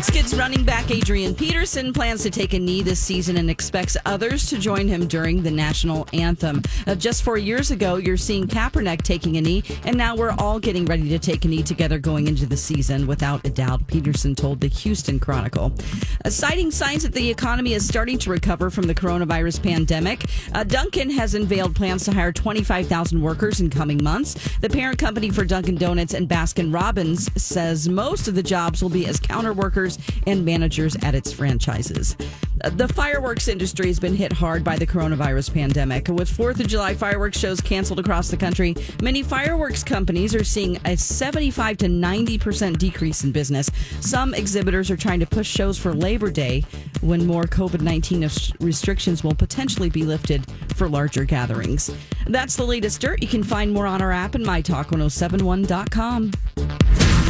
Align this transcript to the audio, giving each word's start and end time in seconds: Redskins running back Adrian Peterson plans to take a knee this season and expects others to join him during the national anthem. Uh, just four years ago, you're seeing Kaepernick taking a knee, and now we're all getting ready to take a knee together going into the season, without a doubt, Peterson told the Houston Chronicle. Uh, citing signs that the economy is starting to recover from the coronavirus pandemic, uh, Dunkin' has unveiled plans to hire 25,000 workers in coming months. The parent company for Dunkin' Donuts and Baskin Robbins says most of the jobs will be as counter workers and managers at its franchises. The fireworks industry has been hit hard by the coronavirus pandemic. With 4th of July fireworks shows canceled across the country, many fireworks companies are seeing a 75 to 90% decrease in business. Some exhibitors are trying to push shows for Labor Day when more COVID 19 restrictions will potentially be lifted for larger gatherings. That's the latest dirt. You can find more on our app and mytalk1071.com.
Redskins 0.00 0.34
running 0.34 0.64
back 0.64 0.90
Adrian 0.90 1.34
Peterson 1.34 1.92
plans 1.92 2.22
to 2.22 2.30
take 2.30 2.54
a 2.54 2.58
knee 2.58 2.80
this 2.80 2.98
season 2.98 3.36
and 3.36 3.50
expects 3.50 3.98
others 4.06 4.46
to 4.46 4.56
join 4.56 4.88
him 4.88 5.06
during 5.06 5.42
the 5.42 5.50
national 5.50 6.08
anthem. 6.14 6.62
Uh, 6.86 6.94
just 6.94 7.22
four 7.22 7.36
years 7.36 7.70
ago, 7.70 7.96
you're 7.96 8.16
seeing 8.16 8.46
Kaepernick 8.46 9.02
taking 9.02 9.36
a 9.36 9.42
knee, 9.42 9.62
and 9.84 9.98
now 9.98 10.16
we're 10.16 10.34
all 10.38 10.58
getting 10.58 10.86
ready 10.86 11.10
to 11.10 11.18
take 11.18 11.44
a 11.44 11.48
knee 11.48 11.62
together 11.62 11.98
going 11.98 12.28
into 12.28 12.46
the 12.46 12.56
season, 12.56 13.06
without 13.06 13.46
a 13.46 13.50
doubt, 13.50 13.86
Peterson 13.88 14.34
told 14.34 14.62
the 14.62 14.68
Houston 14.68 15.20
Chronicle. 15.20 15.70
Uh, 16.24 16.30
citing 16.30 16.70
signs 16.70 17.02
that 17.02 17.12
the 17.12 17.28
economy 17.28 17.74
is 17.74 17.86
starting 17.86 18.16
to 18.20 18.30
recover 18.30 18.70
from 18.70 18.86
the 18.86 18.94
coronavirus 18.94 19.62
pandemic, 19.62 20.24
uh, 20.54 20.64
Dunkin' 20.64 21.10
has 21.10 21.34
unveiled 21.34 21.76
plans 21.76 22.06
to 22.06 22.12
hire 22.12 22.32
25,000 22.32 23.20
workers 23.20 23.60
in 23.60 23.68
coming 23.68 24.02
months. 24.02 24.56
The 24.60 24.70
parent 24.70 24.98
company 24.98 25.28
for 25.28 25.44
Dunkin' 25.44 25.76
Donuts 25.76 26.14
and 26.14 26.26
Baskin 26.26 26.72
Robbins 26.72 27.30
says 27.36 27.86
most 27.86 28.28
of 28.28 28.34
the 28.34 28.42
jobs 28.42 28.80
will 28.82 28.88
be 28.88 29.06
as 29.06 29.20
counter 29.20 29.52
workers 29.52 29.89
and 30.26 30.44
managers 30.44 30.96
at 31.02 31.14
its 31.14 31.32
franchises. 31.32 32.16
The 32.64 32.88
fireworks 32.88 33.48
industry 33.48 33.86
has 33.86 33.98
been 33.98 34.14
hit 34.14 34.32
hard 34.32 34.62
by 34.62 34.76
the 34.76 34.86
coronavirus 34.86 35.54
pandemic. 35.54 36.08
With 36.08 36.30
4th 36.30 36.60
of 36.60 36.68
July 36.68 36.94
fireworks 36.94 37.38
shows 37.38 37.60
canceled 37.60 38.00
across 38.00 38.28
the 38.28 38.36
country, 38.36 38.74
many 39.02 39.22
fireworks 39.22 39.82
companies 39.82 40.34
are 40.34 40.44
seeing 40.44 40.78
a 40.84 40.96
75 40.96 41.78
to 41.78 41.86
90% 41.86 42.76
decrease 42.76 43.24
in 43.24 43.32
business. 43.32 43.70
Some 44.00 44.34
exhibitors 44.34 44.90
are 44.90 44.96
trying 44.96 45.20
to 45.20 45.26
push 45.26 45.48
shows 45.48 45.78
for 45.78 45.94
Labor 45.94 46.30
Day 46.30 46.64
when 47.00 47.26
more 47.26 47.44
COVID 47.44 47.80
19 47.80 48.28
restrictions 48.60 49.24
will 49.24 49.34
potentially 49.34 49.88
be 49.88 50.02
lifted 50.02 50.44
for 50.74 50.86
larger 50.86 51.24
gatherings. 51.24 51.90
That's 52.26 52.56
the 52.56 52.64
latest 52.64 53.00
dirt. 53.00 53.22
You 53.22 53.28
can 53.28 53.42
find 53.42 53.72
more 53.72 53.86
on 53.86 54.02
our 54.02 54.12
app 54.12 54.34
and 54.34 54.44
mytalk1071.com. 54.44 57.29